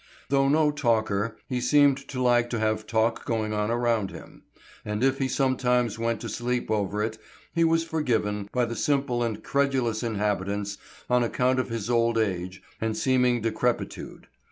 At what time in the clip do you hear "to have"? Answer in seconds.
2.49-2.87